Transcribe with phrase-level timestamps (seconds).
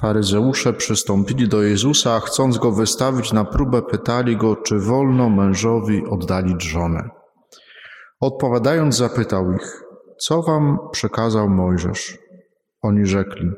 [0.00, 6.06] Faryzeusze przystąpili do Jezusa, a chcąc go wystawić na próbę, pytali go, czy wolno mężowi
[6.06, 7.08] oddalić żonę.
[8.20, 9.82] Odpowiadając, zapytał ich,
[10.18, 12.18] co wam przekazał Mojżesz?
[12.82, 13.50] Oni rzekli,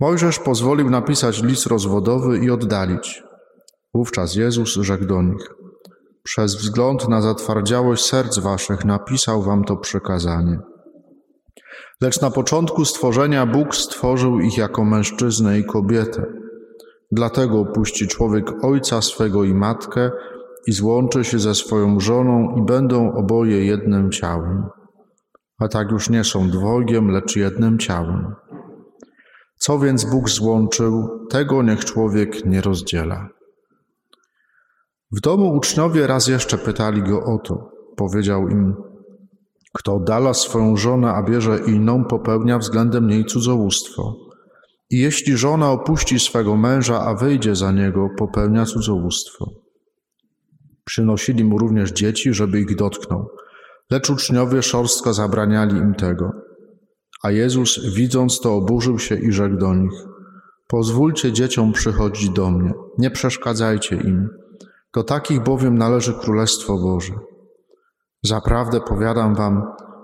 [0.00, 3.22] Mojżesz pozwolił napisać list rozwodowy i oddalić.
[3.94, 5.54] Wówczas Jezus rzekł do nich,
[6.22, 10.71] przez wzgląd na zatwardziałość serc waszych napisał wam to przekazanie.
[12.00, 16.26] Lecz na początku stworzenia Bóg stworzył ich jako mężczyznę i kobietę.
[17.12, 20.10] Dlatego opuści człowiek ojca swego i matkę
[20.66, 24.66] i złączy się ze swoją żoną i będą oboje jednym ciałem.
[25.58, 28.34] A tak już nie są dwojgiem, lecz jednym ciałem.
[29.58, 33.28] Co więc Bóg złączył, tego niech człowiek nie rozdziela.
[35.12, 37.70] W domu uczniowie raz jeszcze pytali go o to.
[37.96, 38.74] Powiedział im,
[39.72, 44.16] kto oddala swoją żonę, a bierze inną, popełnia względem niej cudzołóstwo.
[44.90, 49.46] I jeśli żona opuści swego męża, a wyjdzie za niego, popełnia cudzołóstwo.
[50.84, 53.28] Przynosili mu również dzieci, żeby ich dotknął,
[53.90, 56.32] lecz uczniowie szorstko zabraniali im tego.
[57.22, 59.92] A Jezus, widząc to, oburzył się i rzekł do nich:
[60.68, 64.28] Pozwólcie dzieciom przychodzić do mnie, nie przeszkadzajcie im.
[64.94, 67.12] Do takich bowiem należy Królestwo Boże.
[68.24, 69.62] Zaprawdę powiadam wam,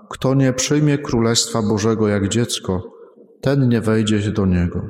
[0.09, 2.83] kto nie przyjmie Królestwa Bożego jak dziecko,
[3.41, 4.81] ten nie wejdzie do niego.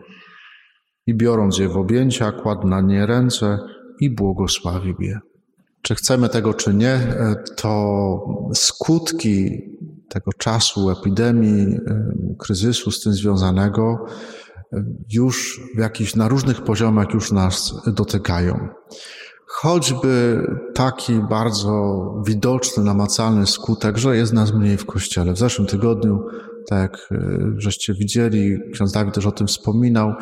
[1.08, 3.59] I biorąc je w objęcia, kładł na nie ręce
[3.99, 5.19] i błogosławił je.
[5.81, 8.19] Czy chcemy tego, czy nie, e, to
[8.53, 9.61] skutki
[10.09, 14.05] tego czasu, epidemii, e, kryzysu z tym związanego,
[14.73, 18.69] e, już w jakichś, na różnych poziomach już nas dotykają.
[19.52, 25.33] Choćby taki bardzo widoczny, namacalny skutek, że jest nas mniej w kościele.
[25.33, 26.25] W zeszłym tygodniu,
[26.67, 27.19] tak jak
[27.58, 30.14] żeście widzieli, ksiądz Dawid też o tym wspominał,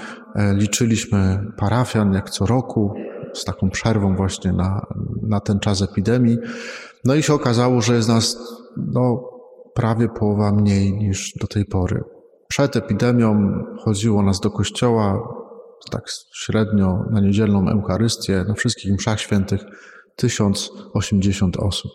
[0.53, 2.93] liczyliśmy parafian jak co roku,
[3.33, 4.85] z taką przerwą właśnie na,
[5.21, 6.37] na ten czas epidemii.
[7.05, 8.37] No i się okazało, że jest nas
[8.77, 9.23] no,
[9.73, 12.03] prawie połowa mniej niż do tej pory.
[12.47, 15.36] Przed epidemią chodziło nas do kościoła
[15.91, 19.61] tak średnio na niedzielną Eucharystię, na wszystkich mszach świętych
[20.15, 21.91] 1080 osób.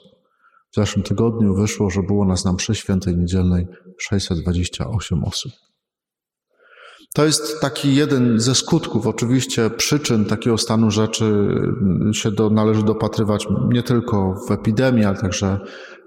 [0.71, 3.67] W zeszłym tygodniu wyszło, że było nas na mszy świętej niedzielnej
[3.99, 5.53] 628 osób.
[7.15, 11.49] To jest taki jeden ze skutków, oczywiście przyczyn takiego stanu rzeczy
[12.13, 15.61] się do, należy dopatrywać nie tylko w epidemii, ale także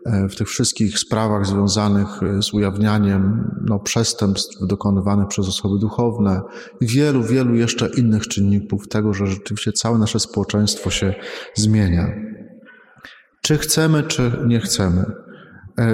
[0.06, 6.42] w tych wszystkich sprawach związanych e, z ujawnianiem no, przestępstw dokonywanych przez osoby duchowne
[6.82, 11.14] i wielu, wielu jeszcze innych czynników tego, że rzeczywiście całe nasze społeczeństwo się
[11.56, 12.08] zmienia.
[13.42, 15.06] Czy chcemy, czy nie chcemy.
[15.80, 15.86] E,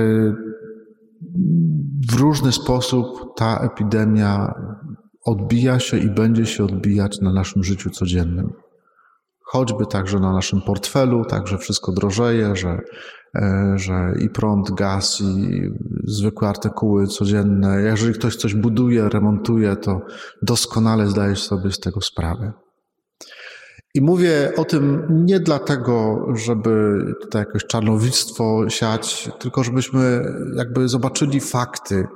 [2.12, 4.54] w różny sposób ta epidemia
[5.26, 8.54] odbija się i będzie się odbijać na naszym życiu codziennym.
[9.52, 12.80] Choćby także na naszym portfelu, także wszystko drożeje, że,
[13.36, 15.70] e, że i prąd, gaz, i
[16.04, 17.82] zwykłe artykuły codzienne.
[17.82, 20.02] Jeżeli ktoś coś buduje, remontuje, to
[20.42, 22.54] doskonale zdaje sobie z tego sprawę.
[23.94, 30.26] I mówię o tym nie dlatego, żeby tutaj jakoś czarnowictwo siać, tylko żebyśmy
[30.56, 32.08] jakby zobaczyli fakty,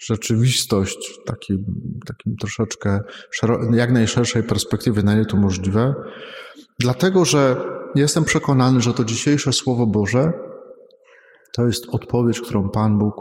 [0.00, 1.64] rzeczywistość w takim,
[2.06, 3.00] takim troszeczkę
[3.72, 5.94] jak najszerszej perspektywie, na ile to możliwe.
[6.80, 7.56] Dlatego, że
[7.94, 10.32] jestem przekonany, że to dzisiejsze Słowo Boże
[11.52, 13.14] to jest odpowiedź, którą Pan Bóg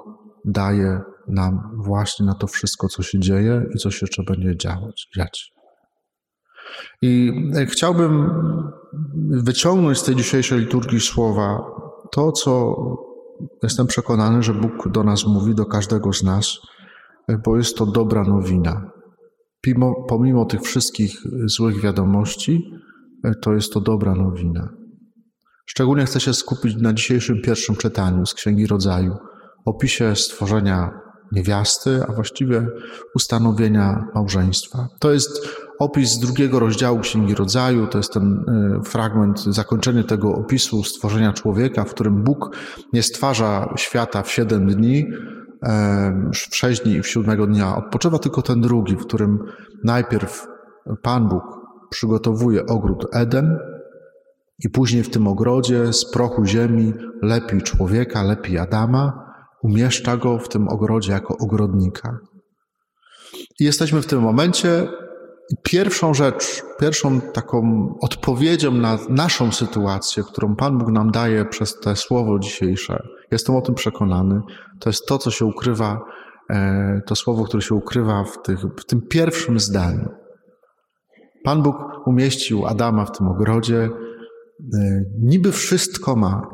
[0.45, 5.07] daje nam właśnie na to wszystko, co się dzieje i co się jeszcze będzie działać,
[5.17, 5.53] dziać.
[7.01, 7.31] I
[7.67, 8.29] chciałbym
[9.29, 11.59] wyciągnąć z tej dzisiejszej liturgii słowa
[12.11, 12.75] to, co
[13.63, 16.57] jestem przekonany, że Bóg do nas mówi, do każdego z nas,
[17.45, 18.91] bo jest to dobra nowina.
[19.61, 22.71] Pomimo, pomimo tych wszystkich złych wiadomości,
[23.41, 24.69] to jest to dobra nowina.
[25.65, 29.15] Szczególnie chcę się skupić na dzisiejszym pierwszym czytaniu z Księgi Rodzaju,
[29.65, 30.91] opisie stworzenia
[31.31, 32.67] niewiasty, a właściwie
[33.15, 34.87] ustanowienia małżeństwa.
[34.99, 35.47] To jest
[35.79, 41.83] opis drugiego rozdziału Księgi Rodzaju, to jest ten e, fragment, zakończenie tego opisu stworzenia człowieka,
[41.83, 42.55] w którym Bóg
[42.93, 45.05] nie stwarza świata w siedem dni,
[46.51, 47.75] w sześć dni i w siódmego dnia.
[47.75, 49.39] Odpoczywa tylko ten drugi, w którym
[49.83, 50.47] najpierw
[51.01, 51.58] Pan Bóg
[51.89, 53.59] przygotowuje ogród Eden
[54.65, 59.29] i później w tym ogrodzie z prochu ziemi lepi człowieka, lepi Adama,
[59.63, 62.19] umieszcza go w tym ogrodzie jako ogrodnika.
[63.59, 64.87] I jesteśmy w tym momencie.
[65.63, 71.95] Pierwszą rzecz, pierwszą taką odpowiedzią na naszą sytuację, którą Pan Bóg nam daje przez te
[71.95, 74.41] słowo dzisiejsze, jestem o tym przekonany,
[74.79, 76.01] to jest to, co się ukrywa,
[76.49, 80.09] e, to słowo, które się ukrywa w, tych, w tym pierwszym zdaniu.
[81.43, 81.75] Pan Bóg
[82.05, 83.89] umieścił Adama w tym ogrodzie.
[84.73, 86.47] E, niby wszystko ma,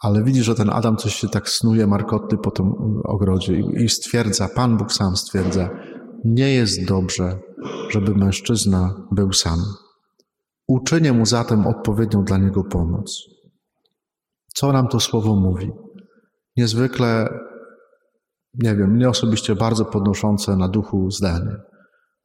[0.00, 2.72] ale widzi, że ten Adam coś się tak snuje markotny po tym
[3.04, 5.70] ogrodzie i stwierdza, Pan Bóg sam stwierdza,
[6.24, 7.38] nie jest dobrze,
[7.90, 9.58] żeby mężczyzna był sam.
[10.68, 13.22] Uczynię mu zatem odpowiednią dla niego pomoc.
[14.54, 15.72] Co nam to słowo mówi?
[16.56, 17.28] Niezwykle,
[18.54, 21.56] nie wiem, mnie osobiście bardzo podnoszące na duchu zdanie.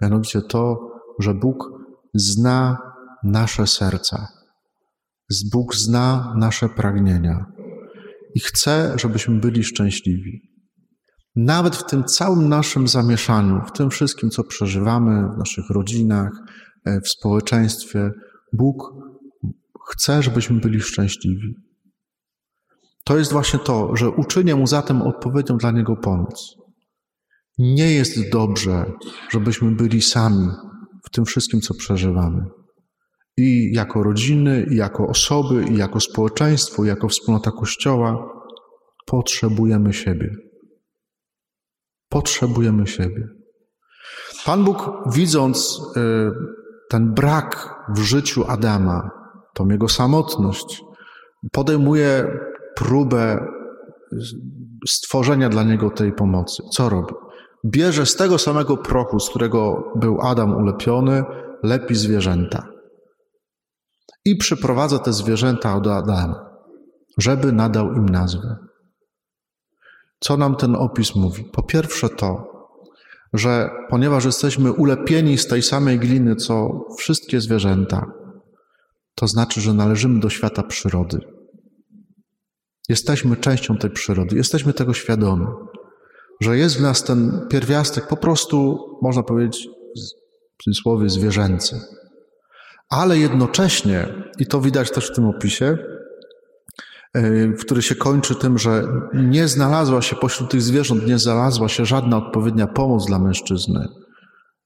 [0.02, 1.81] Mianowicie to, że Bóg
[2.14, 2.78] zna
[3.24, 4.28] nasze serca.
[5.52, 7.46] Bóg zna nasze pragnienia
[8.36, 10.42] i chce, żebyśmy byli szczęśliwi.
[11.36, 16.32] Nawet w tym całym naszym zamieszaniu, w tym wszystkim, co przeżywamy w naszych rodzinach,
[16.86, 18.12] e, w społeczeństwie,
[18.54, 18.84] Bóg
[19.90, 21.56] chce, żebyśmy byli szczęśliwi.
[23.06, 26.56] To jest właśnie to, że uczynię mu zatem odpowiedzią dla niego pomoc.
[27.58, 28.92] Nie jest dobrze,
[29.30, 30.48] żebyśmy byli sami
[31.04, 32.46] w tym wszystkim, co przeżywamy.
[33.38, 38.28] I jako rodziny, i jako osoby, i jako społeczeństwo, i jako wspólnota Kościoła
[39.06, 40.36] potrzebujemy siebie.
[42.10, 43.28] Potrzebujemy siebie.
[44.46, 46.02] Pan Bóg, widząc y,
[46.90, 49.10] ten brak w życiu Adama,
[49.54, 50.84] tą jego samotność,
[51.52, 52.40] podejmuje
[52.76, 53.46] próbę
[54.88, 56.64] stworzenia dla niego tej pomocy.
[56.72, 57.14] Co robi?
[57.66, 61.24] Bierze z tego samego prochu, z którego był Adam ulepiony,
[61.64, 62.68] lepi zwierzęta.
[64.26, 66.50] I przyprowadza te zwierzęta do Adama,
[67.18, 68.58] żeby nadał im nazwę.
[70.20, 71.44] Co nam ten opis mówi?
[71.44, 72.52] Po pierwsze to,
[73.34, 78.06] że ponieważ jesteśmy ulepieni z tej samej gliny, co wszystkie zwierzęta,
[79.16, 81.20] to znaczy, że należymy do świata przyrody.
[82.90, 85.46] Jesteśmy częścią tej przyrody, jesteśmy tego świadomi,
[86.42, 89.68] że jest w nas ten pierwiastek po prostu, można powiedzieć,
[90.60, 91.82] w cudzysłowie, zwierzęcy.
[92.90, 94.08] Ale jednocześnie,
[94.40, 95.78] i to widać też w tym opisie,
[97.14, 98.84] e, który się kończy tym, że
[99.14, 103.88] nie znalazła się pośród tych zwierząt, nie znalazła się żadna odpowiednia pomoc dla mężczyzny.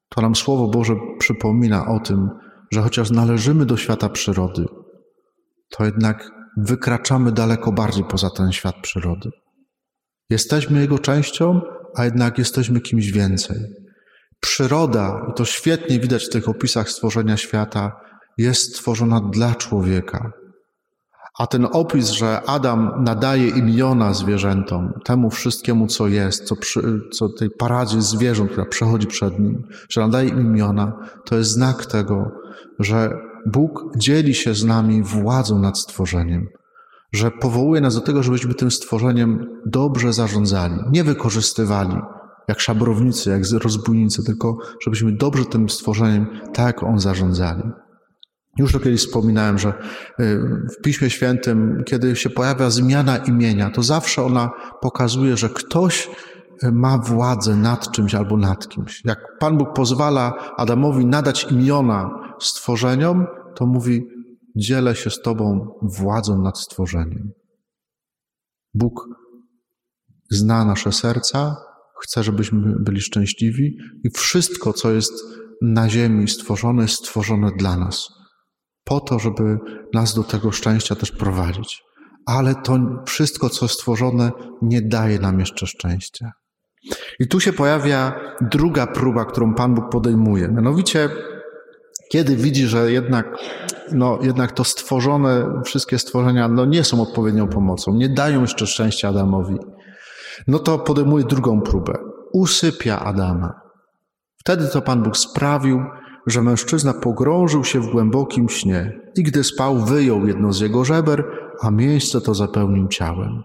[0.09, 2.29] To nam Słowo Boże przypomina o tym,
[2.71, 4.65] że chociaż należymy do świata przyrody,
[5.69, 9.29] to jednak wykraczamy daleko bardziej poza ten świat przyrody.
[10.29, 11.61] Jesteśmy jego częścią,
[11.95, 13.57] a jednak jesteśmy kimś więcej.
[14.39, 17.91] Przyroda, i to świetnie widać w tych opisach stworzenia świata,
[18.37, 20.31] jest stworzona dla człowieka.
[21.39, 26.81] A ten opis, że Adam nadaje imiona zwierzętom, temu wszystkiemu, co jest, co, przy,
[27.13, 31.85] co tej paradzie zwierząt, która przechodzi przed nim, że nadaje im imiona, to jest znak
[31.85, 32.31] tego,
[32.79, 36.47] że Bóg dzieli się z nami władzą nad stworzeniem,
[37.15, 41.97] że powołuje nas do tego, żebyśmy tym stworzeniem dobrze zarządzali, nie wykorzystywali
[42.47, 47.63] jak szabrownicy, jak rozbójnicy, tylko żebyśmy dobrze tym stworzeniem, tak On zarządzali.
[48.57, 50.39] Już to kiedyś wspominałem, że y,
[50.77, 54.51] w Piśmie Świętym, kiedy się pojawia zmiana imienia, to zawsze ona
[54.81, 56.09] pokazuje, że ktoś
[56.63, 59.01] y, ma władzę nad czymś albo nad kimś.
[59.05, 62.09] Jak Pan Bóg pozwala Adamowi nadać imiona
[62.39, 63.25] stworzeniom,
[63.55, 64.07] to mówi:
[64.55, 67.31] Dzielę się z Tobą władzą nad stworzeniem.
[68.73, 69.07] Bóg
[70.31, 71.55] zna nasze serca,
[72.01, 75.13] chce, żebyśmy byli szczęśliwi i wszystko, co jest
[75.61, 78.09] na ziemi stworzone, jest stworzone dla nas
[78.85, 79.57] po to, żeby
[79.93, 81.83] nas do tego szczęścia też prowadzić.
[82.25, 86.31] Ale to wszystko, co stworzone, nie daje nam jeszcze szczęścia.
[87.19, 90.47] I tu się pojawia druga próba, którą Pan Bóg podejmuje.
[90.47, 91.09] Mianowicie,
[92.11, 93.37] kiedy widzi, że jednak,
[93.91, 99.09] no, jednak to stworzone, wszystkie stworzenia no, nie są odpowiednią pomocą, nie dają jeszcze szczęścia
[99.09, 99.57] Adamowi,
[100.47, 101.97] no to podejmuje drugą próbę.
[102.33, 103.61] Usypia Adama.
[104.37, 105.83] Wtedy to Pan Bóg sprawił,
[106.27, 111.23] że mężczyzna pogrążył się w głębokim śnie i gdy spał, wyjął jedno z jego żeber,
[111.61, 113.43] a miejsce to zapełnił ciałem.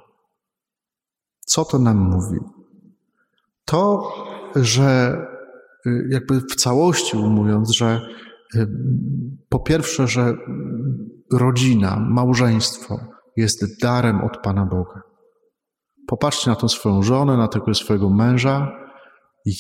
[1.46, 2.38] Co to nam mówi?
[3.64, 4.12] To,
[4.56, 5.16] że
[5.86, 8.00] y, jakby w całości mówiąc, że
[9.48, 10.34] po pierwsze, że
[11.32, 13.00] rodzina, małżeństwo
[13.36, 15.02] jest darem od Pana Boga.
[16.06, 18.72] Popatrzcie na tą swoją żonę, na tego swojego męża,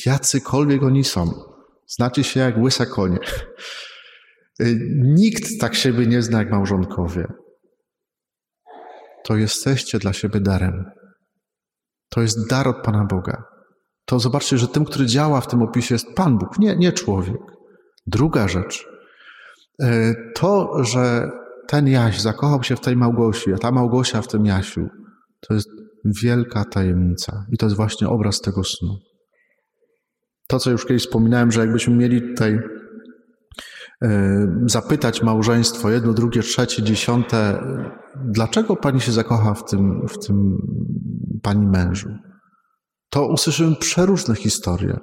[0.06, 1.32] jacykolwiek oni są.
[1.86, 3.18] Znacie się jak łysa konie.
[4.96, 7.26] Nikt tak siebie nie zna jak małżonkowie.
[9.24, 10.84] To jesteście dla siebie darem.
[12.08, 13.44] To jest dar od Pana Boga.
[14.04, 17.59] To zobaczcie, że tym, który działa w tym opisie jest Pan Bóg, nie, nie człowiek.
[18.06, 18.86] Druga rzecz.
[19.82, 21.30] Y, to, że
[21.66, 24.88] ten Jaś zakochał się w tej Małgosi, a ta Małgosia w tym Jasiu,
[25.40, 25.68] to jest
[26.04, 27.46] wielka tajemnica.
[27.52, 28.98] I to jest właśnie obraz tego snu
[30.50, 32.58] to, co już kiedyś wspominałem, że jakbyśmy mieli tutaj
[34.66, 37.62] zapytać małżeństwo, jedno, drugie, trzecie, dziesiąte,
[38.16, 40.56] dlaczego pani się zakocha w tym, w tym
[41.42, 42.08] pani mężu?
[43.10, 44.98] To usłyszymy przeróżne historie,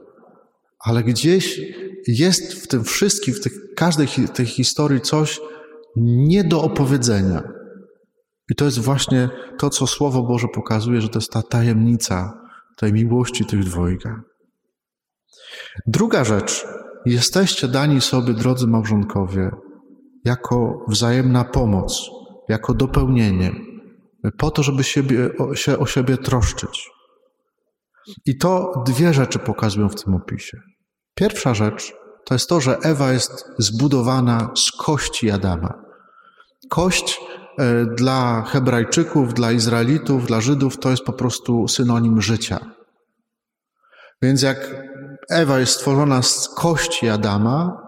[0.79, 1.61] ale gdzieś
[2.07, 5.39] jest w tym wszystkim, w tych, każdej tej historii coś
[5.95, 7.43] nie do opowiedzenia.
[8.49, 12.33] I to jest właśnie to, co Słowo Boże pokazuje, że to jest ta tajemnica
[12.77, 14.21] tej miłości tych dwojga.
[15.87, 16.65] Druga rzecz.
[17.05, 19.51] Jesteście dani sobie, drodzy małżonkowie,
[20.25, 22.09] jako wzajemna pomoc,
[22.49, 23.51] jako dopełnienie,
[24.37, 26.89] po to, żeby siebie, się o siebie troszczyć.
[28.25, 30.61] I to dwie rzeczy pokazują w tym opisie.
[31.17, 31.93] Pierwsza rzecz
[32.25, 35.73] to jest to, że Ewa jest zbudowana z kości Adama.
[36.69, 37.21] Kość
[37.57, 42.59] e, dla Hebrajczyków, dla Izraelitów, dla Żydów to jest po prostu synonim życia.
[44.21, 44.83] Więc jak
[45.29, 47.81] Ewa jest stworzona z kości Adama,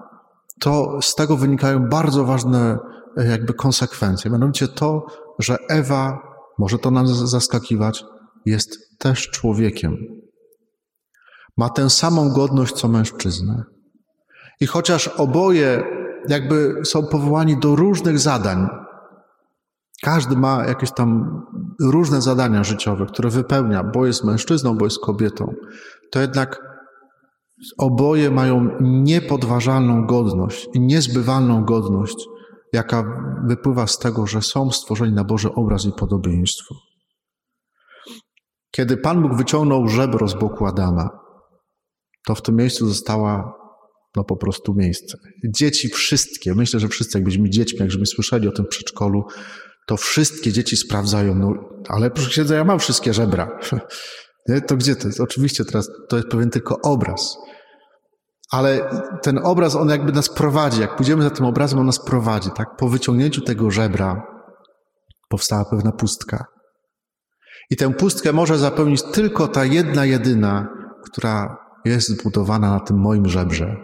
[0.59, 2.77] to z tego wynikają bardzo ważne
[3.17, 4.31] e, jakby konsekwencje.
[4.31, 5.05] Mianowicie to,
[5.39, 6.17] że Ewa,
[6.57, 8.03] może to nas zaskakiwać,
[8.45, 10.18] jest też człowiekiem.
[11.58, 13.63] Ma tę samą godność co mężczyzna.
[14.62, 15.84] I chociaż oboje
[16.27, 18.68] jakby są powołani do różnych zadań,
[20.01, 21.41] każdy ma jakieś tam
[21.82, 25.53] różne zadania życiowe, które wypełnia, bo jest mężczyzną, bo jest kobietą,
[26.12, 26.70] to jednak
[27.77, 32.27] oboje mają niepodważalną godność i niezbywalną godność,
[32.74, 33.03] jaka
[33.48, 36.75] wypływa z tego, że są stworzeni na Boży obraz i podobieństwo.
[38.72, 41.10] Kiedy Pan Bóg wyciągnął żebro z boku Adama,
[42.25, 43.59] to w tym miejscu została
[44.15, 45.17] no po prostu miejsce.
[45.55, 49.23] Dzieci wszystkie, myślę, że wszyscy jakbyśmy dziećmi, jakbyśmy słyszeli o tym przedszkolu,
[49.88, 51.53] to wszystkie dzieci sprawdzają, no
[51.88, 53.49] ale proszę księdza, ja mam wszystkie żebra.
[54.67, 55.19] To gdzie to jest?
[55.19, 57.38] Oczywiście teraz to jest pewien tylko obraz.
[58.51, 58.89] Ale
[59.21, 60.81] ten obraz, on jakby nas prowadzi.
[60.81, 62.49] Jak pójdziemy za tym obrazem, on nas prowadzi.
[62.55, 62.67] Tak?
[62.77, 64.23] Po wyciągnięciu tego żebra
[65.29, 66.45] powstała pewna pustka.
[67.69, 70.67] I tę pustkę może zapełnić tylko ta jedna, jedyna,
[71.11, 73.75] która jest zbudowana na tym moim żebrze,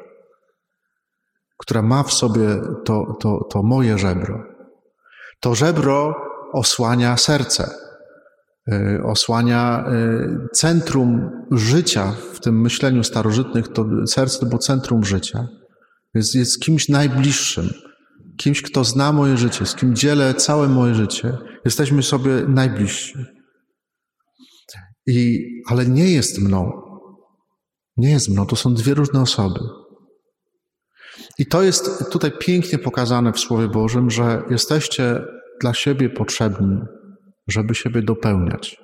[1.57, 4.43] która ma w sobie to, to, to moje żebro.
[5.39, 6.15] To żebro
[6.53, 7.69] osłania serce,
[8.73, 9.85] y, osłania
[10.45, 13.67] y, centrum życia w tym myśleniu starożytnych.
[13.67, 15.47] To serce to było centrum życia.
[16.13, 17.69] Jest, jest kimś najbliższym,
[18.37, 21.37] kimś, kto zna moje życie, z kim dzielę całe moje życie.
[21.65, 23.25] Jesteśmy sobie najbliżsi.
[25.07, 26.84] I, ale nie jest mną.
[27.97, 29.59] Nie jest mną, to są dwie różne osoby.
[31.39, 35.21] I to jest tutaj pięknie pokazane w Słowie Bożym, że jesteście
[35.61, 36.77] dla siebie potrzebni,
[37.47, 38.77] żeby siebie dopełniać.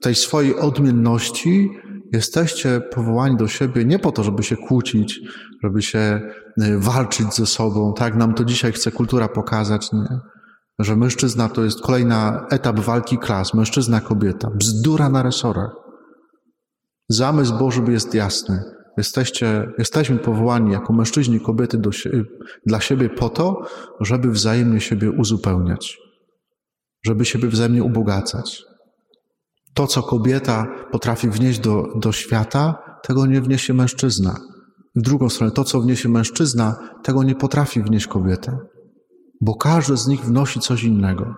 [0.00, 1.70] W tej swojej odmienności
[2.12, 5.20] jesteście powołani do siebie nie po to, żeby się kłócić,
[5.62, 6.20] żeby się
[6.62, 7.94] y, walczyć ze sobą.
[7.94, 10.18] Tak nam to dzisiaj chce kultura pokazać, nie?
[10.78, 12.14] że mężczyzna to jest kolejny
[12.50, 14.50] etap walki klas, mężczyzna, kobieta.
[14.54, 15.70] Bzdura na resorach.
[17.10, 18.62] Zamysł Boży jest jasny.
[18.96, 21.90] Jesteście, jesteśmy powołani jako mężczyźni i kobiety do,
[22.66, 23.62] dla siebie po to,
[24.00, 25.98] żeby wzajemnie siebie uzupełniać,
[27.06, 28.62] żeby siebie wzajemnie ubogacać.
[29.74, 34.36] To, co kobieta potrafi wnieść do, do świata, tego nie wniesie mężczyzna.
[34.96, 38.58] W drugą stronę, to, co wniesie mężczyzna, tego nie potrafi wnieść kobieta,
[39.40, 41.34] bo każdy z nich wnosi coś innego.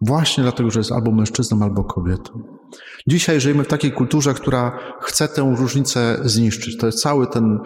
[0.00, 2.59] Właśnie dlatego, że jest albo mężczyzną, albo kobietą.
[3.06, 6.76] Dzisiaj żyjemy w takiej kulturze, która chce tę różnicę zniszczyć.
[6.76, 7.58] To jest cały ten,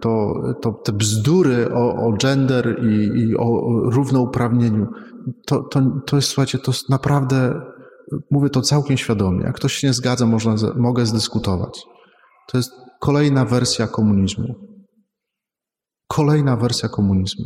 [0.00, 3.60] to, to te bzdury o, o gender i, i o
[3.90, 4.86] równouprawnieniu.
[5.46, 7.60] To, to, to jest, słuchajcie, to naprawdę,
[8.30, 9.44] mówię to całkiem świadomie.
[9.44, 11.82] Jak ktoś się nie zgadza, można, mogę zdyskutować.
[12.48, 12.70] To jest
[13.00, 14.54] kolejna wersja komunizmu.
[16.08, 17.44] Kolejna wersja komunizmu.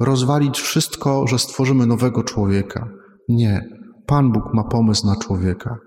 [0.00, 2.88] Rozwalić wszystko, że stworzymy nowego człowieka.
[3.28, 3.68] Nie.
[4.06, 5.78] Pan Bóg ma pomysł na człowieka.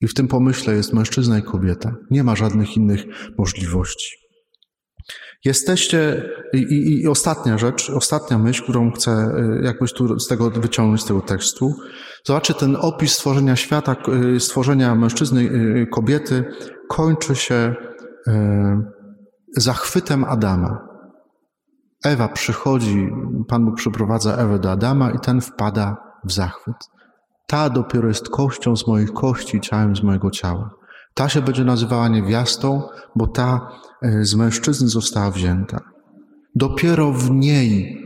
[0.00, 1.94] I w tym pomyśle jest mężczyzna i kobieta.
[2.10, 3.04] Nie ma żadnych innych
[3.38, 4.16] możliwości.
[5.44, 10.50] Jesteście, i, i, i, ostatnia rzecz, ostatnia myśl, którą chcę y, jakbyś tu z tego
[10.50, 11.74] wyciągnąć z tego tekstu.
[12.24, 13.96] Zobaczcie, ten opis stworzenia świata,
[14.36, 16.44] y, stworzenia mężczyzny, y, kobiety
[16.88, 17.74] kończy się
[19.56, 20.88] zachwytem Adama.
[22.04, 23.08] Ewa przychodzi,
[23.48, 26.76] Pan Bóg przyprowadza Ewę do Adama i ten wpada w zachwyt.
[27.50, 30.70] Ta dopiero jest kością z moich kości i ciałem z mojego ciała.
[31.14, 32.82] Ta się będzie nazywała niewiastą,
[33.16, 33.68] bo ta
[34.02, 35.80] e, z mężczyzny została wzięta.
[36.54, 37.98] Dopiero w niej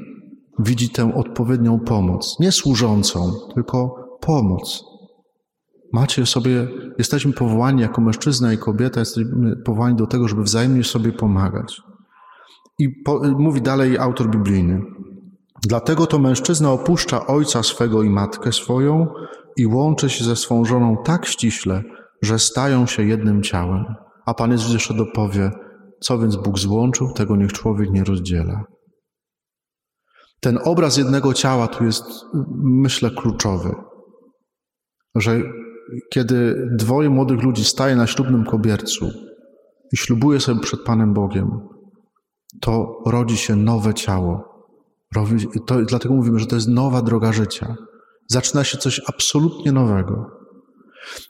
[0.58, 4.84] widzi tę odpowiednią pomoc, nie służącą, tylko pomoc.
[5.92, 11.12] Macie sobie, jesteśmy powołani jako mężczyzna i kobieta, jesteśmy powołani do tego, żeby wzajemnie sobie
[11.12, 11.80] pomagać.
[12.78, 14.82] I po, mówi dalej autor biblijny.
[15.68, 19.06] Dlatego to mężczyzna opuszcza ojca swego i matkę swoją
[19.56, 21.82] i łączy się ze swą żoną tak ściśle,
[22.22, 23.84] że stają się jednym ciałem.
[24.26, 25.50] A Pan Jezus jeszcze dopowie,
[26.00, 28.64] co więc Bóg złączył, tego niech człowiek nie rozdziela.
[30.40, 32.04] Ten obraz jednego ciała tu jest,
[32.62, 33.74] myślę, kluczowy.
[35.14, 35.40] Że
[36.12, 39.10] kiedy dwoje młodych ludzi staje na ślubnym kobiercu
[39.92, 41.50] i ślubuje sobie przed Panem Bogiem,
[42.60, 44.53] to rodzi się nowe ciało.
[45.66, 47.76] To, dlatego mówimy, że to jest nowa droga życia.
[48.28, 50.44] Zaczyna się coś absolutnie nowego.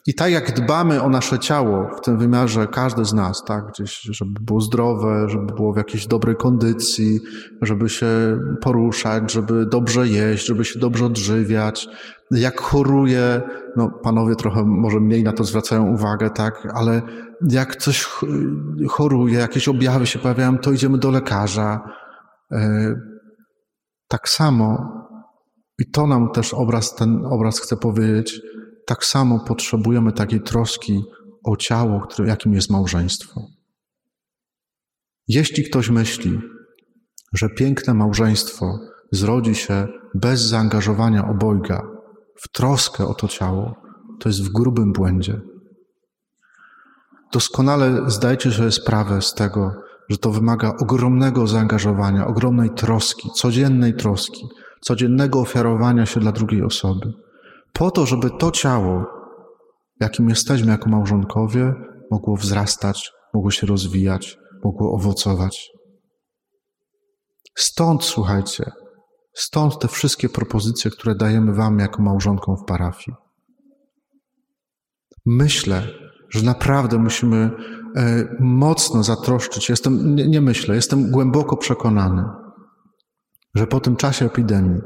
[0.07, 4.01] I tak jak dbamy o nasze ciało w tym wymiarze, każdy z nas, tak, gdzieś,
[4.01, 7.19] żeby było zdrowe, żeby było w jakiejś dobrej kondycji,
[7.61, 8.07] żeby się
[8.61, 11.87] poruszać, żeby dobrze jeść, żeby się dobrze odżywiać.
[12.31, 13.41] Jak choruje,
[13.75, 17.01] no panowie trochę może mniej na to zwracają uwagę, tak, ale
[17.49, 18.05] jak coś
[18.89, 21.81] choruje, jakieś objawy się pojawiają, to idziemy do lekarza.
[22.51, 22.95] E,
[24.15, 24.67] tak samo,
[25.79, 28.41] i to nam też obraz, ten obraz chce powiedzieć,
[28.87, 31.03] tak samo potrzebujemy takiej troski
[31.43, 33.41] o ciało, jakim jest małżeństwo.
[35.27, 36.39] Jeśli ktoś myśli,
[37.33, 38.79] że piękne małżeństwo
[39.11, 41.87] zrodzi się bez zaangażowania obojga
[42.41, 43.75] w troskę o to ciało,
[44.19, 45.41] to jest w grubym błędzie.
[47.33, 54.47] Doskonale zdajcie sobie sprawę z tego, że to wymaga ogromnego zaangażowania, ogromnej troski, codziennej troski,
[54.81, 57.13] codziennego ofiarowania się dla drugiej osoby
[57.75, 59.05] po to, żeby to ciało,
[59.99, 61.73] jakim jesteśmy jako małżonkowie,
[62.11, 65.69] mogło wzrastać, mogło się rozwijać, mogło owocować.
[67.57, 68.71] Stąd, słuchajcie,
[69.33, 73.17] stąd te wszystkie propozycje, które dajemy Wam jako małżonkom w parafii.
[75.25, 75.87] Myślę,
[76.29, 77.51] że naprawdę musimy
[78.39, 79.69] mocno zatroszczyć.
[79.69, 82.23] Jestem, nie, nie myślę, jestem głęboko przekonany,
[83.55, 84.81] że po tym czasie epidemii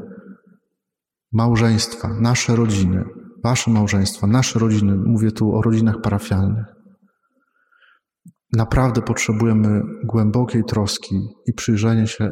[1.33, 3.05] małżeństwa, nasze rodziny,
[3.43, 6.65] wasze małżeństwa, nasze rodziny, mówię tu o rodzinach parafialnych,
[8.57, 12.29] naprawdę potrzebujemy głębokiej troski i przyjrzenia się,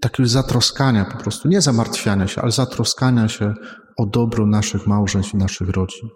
[0.00, 3.54] takiego zatroskania po prostu, nie zamartwiania się, ale zatroskania się
[3.96, 6.08] o dobro naszych małżeństw i naszych rodzin.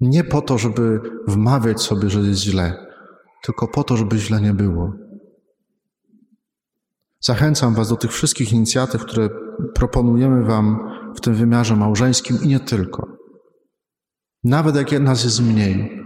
[0.00, 2.86] Nie po to, żeby wmawiać sobie, że jest źle,
[3.44, 4.92] tylko po to, żeby źle nie było.
[7.20, 9.28] Zachęcam Was do tych wszystkich inicjatyw, które
[9.74, 10.78] proponujemy Wam
[11.16, 13.06] w tym wymiarze małżeńskim i nie tylko.
[14.44, 16.04] Nawet jak nas jest mniej,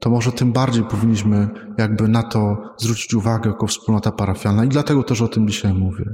[0.00, 1.48] to może tym bardziej powinniśmy
[1.78, 6.04] jakby na to zwrócić uwagę jako wspólnota parafialna i dlatego też o tym dzisiaj mówię.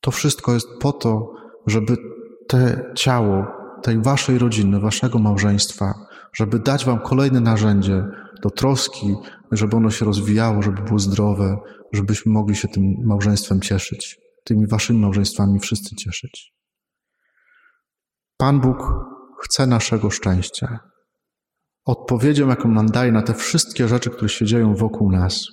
[0.00, 1.32] To wszystko jest po to,
[1.66, 1.96] żeby
[2.48, 3.46] te ciało
[3.82, 6.05] tej waszej rodziny, waszego małżeństwa,
[6.36, 8.04] żeby dać wam kolejne narzędzie
[8.42, 9.14] do troski,
[9.52, 11.56] żeby ono się rozwijało, żeby było zdrowe,
[11.92, 16.52] żebyśmy mogli się tym małżeństwem cieszyć, tymi waszymi małżeństwami wszyscy cieszyć.
[18.36, 18.92] Pan Bóg
[19.42, 20.78] chce naszego szczęścia.
[21.84, 25.46] Odpowiedzią, jaką nam daje na te wszystkie rzeczy, które się dzieją wokół nas.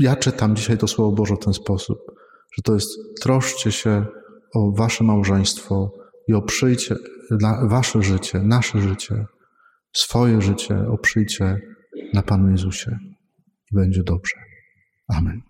[0.00, 1.98] Ja czytam dzisiaj to Słowo Boże w ten sposób,
[2.52, 2.88] że to jest
[3.22, 4.06] troszcie się
[4.54, 5.92] o wasze małżeństwo
[6.28, 6.96] i o przyjście,
[7.62, 9.24] wasze życie, nasze życie,
[9.92, 11.60] swoje życie, o przyjście
[12.14, 12.98] na Panu Jezusie
[13.72, 14.36] i będzie dobrze.
[15.08, 15.42] Amen.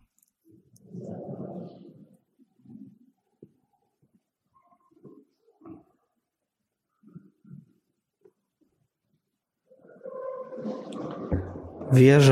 [11.92, 12.20] Wierzę,